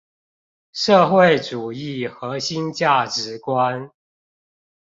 [0.71, 3.91] 社會主義核心價值觀